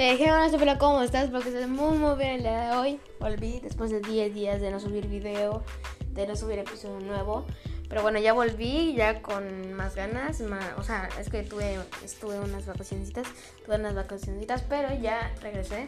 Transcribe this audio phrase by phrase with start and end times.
[0.00, 1.24] Hey, hey, hola, ¿cómo estás?
[1.24, 3.00] Espero que estés muy, muy bien el día de hoy.
[3.18, 5.64] Volví después de 10 días de no subir video,
[6.12, 7.44] de no subir episodio nuevo.
[7.88, 10.40] Pero bueno, ya volví, ya con más ganas.
[10.76, 13.26] o sea, es que tuve, estuve unas vacacioncitas,
[13.66, 15.84] tuve unas vacacioncitas, pero ya regresé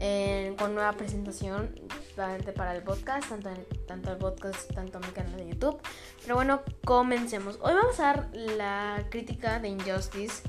[0.00, 1.78] eh, con nueva presentación
[2.16, 3.50] para el podcast, tanto,
[3.86, 5.80] tanto el podcast, tanto mi canal de YouTube.
[6.22, 7.60] Pero bueno, comencemos.
[7.62, 10.42] Hoy vamos a dar la crítica de Injustice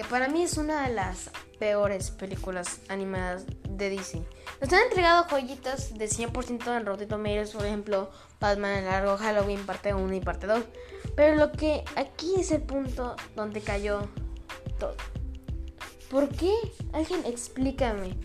[0.00, 4.22] que para mí es una de las peores películas animadas de DC.
[4.58, 9.66] Nos han entregado joyitas de 100% en Rotten Tomatoes, por ejemplo, Batman el largo, Halloween
[9.66, 10.64] parte 1 y parte 2.
[11.14, 14.08] Pero lo que aquí es el punto donde cayó
[14.78, 14.96] todo.
[16.08, 16.54] ¿Por qué?
[16.94, 18.16] Alguien explícame.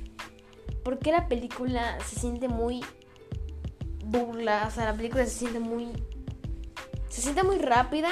[0.82, 2.86] ¿Por qué la película se siente muy
[4.06, 4.64] burla?
[4.70, 5.90] O sea, la película se siente muy...
[7.10, 8.12] Se siente muy rápida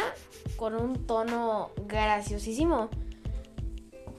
[0.58, 2.90] con un tono graciosísimo.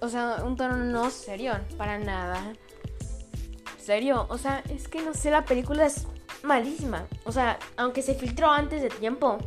[0.04, 2.52] O sea, un tono no serio, para nada.
[3.82, 6.06] Serio, o sea, es que no sé, la película es
[6.42, 7.06] malísima.
[7.24, 9.38] O sea, aunque se filtró antes de tiempo,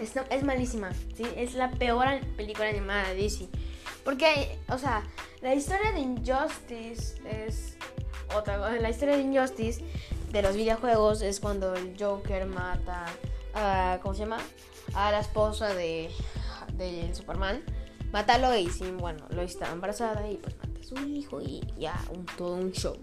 [0.00, 1.24] es, malísima, ¿sí?
[1.36, 3.48] Es la peor película animada de DC.
[4.04, 5.02] Porque, o sea,
[5.42, 7.76] la historia de Injustice es
[8.32, 9.84] otra La historia de Injustice
[10.30, 13.06] de los videojuegos es cuando el Joker mata
[13.54, 14.38] a, ¿cómo se llama?
[14.94, 16.12] A la esposa de,
[16.76, 17.60] de Superman
[18.14, 21.60] mata a Lois y bueno, Lois está embarazada y pues mata a su hijo y
[21.76, 22.00] ya,
[22.38, 22.96] todo un show.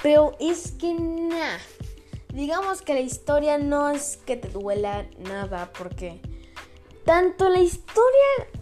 [0.00, 1.58] Pero es que nada,
[2.32, 6.20] digamos que la historia no es que te duela nada porque
[7.04, 8.53] tanto la historia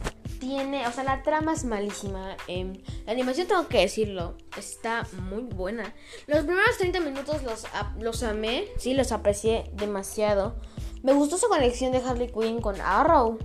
[0.42, 2.36] tiene, o sea, la trama es malísima.
[2.48, 2.72] Em,
[3.06, 5.94] la animación, tengo que decirlo, está muy buena.
[6.26, 7.64] Los primeros 30 minutos los,
[8.00, 10.56] los amé, sí, los aprecié demasiado.
[11.04, 13.38] Me gustó su conexión de Harley Quinn con Arrow.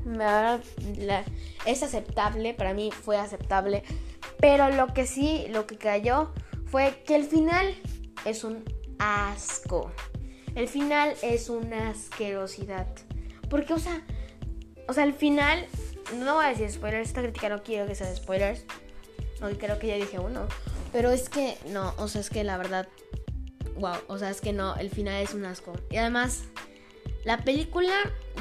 [1.68, 3.84] es aceptable, para mí fue aceptable.
[4.40, 6.34] Pero lo que sí, lo que cayó
[6.66, 7.76] fue que el final
[8.26, 8.64] es un
[8.98, 9.92] asco.
[10.56, 12.88] El final es una asquerosidad.
[13.52, 14.04] Porque, o sea,
[14.88, 15.68] o sea, el final,
[16.16, 18.64] no voy a decir spoilers, esta crítica no quiero que sea spoilers.
[19.42, 20.48] No, creo que ya dije uno.
[20.92, 22.88] Pero es que, no, o sea, es que la verdad,
[23.78, 25.74] wow, o sea, es que no, el final es un asco.
[25.92, 26.44] Y además,
[27.24, 27.94] la película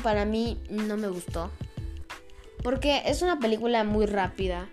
[0.02, 1.50] para mí no me gustó.
[2.62, 4.68] Porque es una película muy rápida.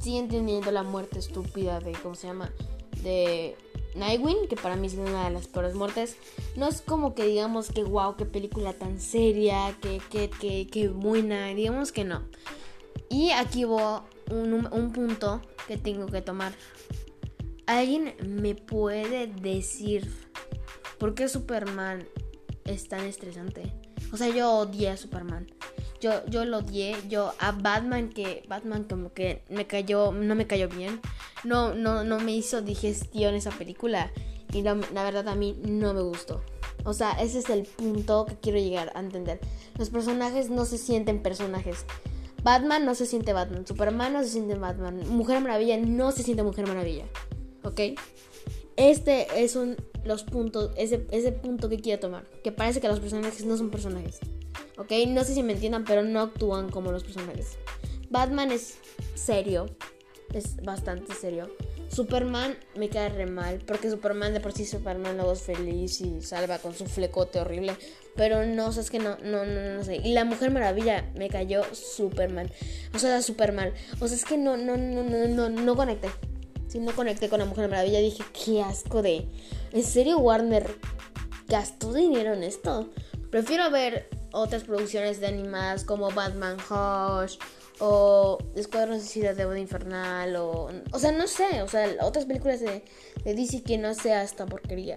[0.00, 2.50] Sigue entendiendo la muerte estúpida de, ¿cómo se llama?
[3.02, 3.56] De
[3.94, 6.16] Nightwing, que para mí es una de las peores muertes.
[6.56, 10.88] No es como que digamos que wow, qué película tan seria, que, que, que, que
[10.88, 11.48] buena.
[11.48, 12.22] Digamos que no.
[13.08, 16.52] Y aquí hubo un, un punto que tengo que tomar.
[17.66, 20.10] ¿Alguien me puede decir
[20.98, 22.06] por qué Superman
[22.64, 23.72] es tan estresante.
[24.12, 25.46] O sea, yo odié a Superman.
[26.00, 26.96] Yo, yo lo odié.
[27.08, 31.00] Yo a Batman que Batman como que me cayó, no me cayó bien.
[31.44, 34.10] No, no, no me hizo digestión esa película.
[34.52, 36.42] Y la, verdad a mí no me gustó.
[36.84, 39.40] O sea, ese es el punto que quiero llegar a entender.
[39.78, 41.84] Los personajes no se sienten personajes.
[42.42, 43.66] Batman no se siente Batman.
[43.66, 45.08] Superman no se siente Batman.
[45.08, 47.06] Mujer Maravilla no se siente Mujer Maravilla.
[47.62, 47.80] ¿Ok?
[48.76, 52.24] Este es un los puntos, ese, ese punto que quiero tomar.
[52.42, 54.20] Que parece que los personajes no son personajes.
[54.76, 54.92] ¿Ok?
[55.08, 57.58] No sé si me entiendan, pero no actúan como los personajes.
[58.10, 58.76] Batman es
[59.14, 59.66] serio.
[60.32, 61.50] Es bastante serio.
[61.88, 63.60] Superman me cae re mal.
[63.66, 67.76] Porque Superman de por sí Superman luego es feliz y salva con su flecote horrible.
[68.16, 69.96] Pero no, o sea, es que no, no, no, no sé.
[69.96, 72.50] Y la Mujer Maravilla me cayó Superman.
[72.94, 73.72] O sea, super mal.
[74.00, 76.08] O sea, es que no, no, no, no, no, no conecté
[76.74, 79.28] si no conecté con la Mujer Maravilla, dije, qué asco de...
[79.70, 80.76] ¿En serio Warner
[81.46, 82.90] gastó dinero en esto?
[83.30, 87.36] Prefiero ver otras producciones de animadas como Batman Hush
[87.80, 90.70] o Escuadrón Ciudad de Boda Infernal o...
[90.92, 92.84] O sea, no sé, o sea, otras películas de,
[93.24, 94.96] de DC que no sea esta porquería.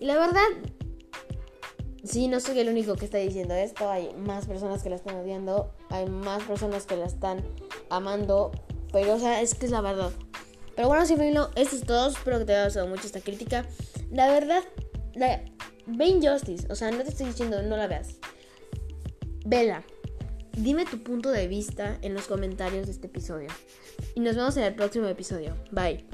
[0.00, 0.46] Y la verdad,
[2.04, 3.88] sí, no soy el único que está diciendo esto.
[3.90, 5.72] Hay más personas que la están odiando.
[5.90, 7.44] Hay más personas que la están
[7.90, 8.52] amando.
[8.92, 10.10] Pero, o sea, es que es la verdad.
[10.74, 12.08] Pero bueno, sí, familia, esto es todo.
[12.08, 13.66] Espero que te haya gustado mucho esta crítica.
[14.10, 14.62] La verdad,
[15.14, 15.42] la,
[15.86, 16.30] ve.
[16.68, 18.16] O sea, no te estoy diciendo no la veas.
[19.44, 19.84] Vela.
[20.56, 23.48] Dime tu punto de vista en los comentarios de este episodio.
[24.14, 25.54] Y nos vemos en el próximo episodio.
[25.70, 26.04] Bye.